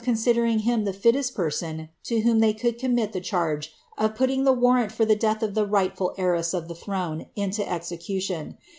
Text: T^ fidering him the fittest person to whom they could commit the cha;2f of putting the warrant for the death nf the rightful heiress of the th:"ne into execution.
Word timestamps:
T^ 0.01 0.17
fidering 0.17 0.61
him 0.63 0.83
the 0.83 0.93
fittest 0.97 1.35
person 1.35 1.87
to 2.05 2.21
whom 2.21 2.39
they 2.39 2.55
could 2.55 2.79
commit 2.79 3.13
the 3.13 3.21
cha;2f 3.21 3.67
of 3.99 4.15
putting 4.15 4.45
the 4.45 4.51
warrant 4.51 4.91
for 4.91 5.05
the 5.05 5.15
death 5.15 5.41
nf 5.41 5.53
the 5.53 5.63
rightful 5.67 6.15
heiress 6.17 6.55
of 6.55 6.67
the 6.67 6.73
th:"ne 6.73 7.29
into 7.35 7.71
execution. 7.71 8.57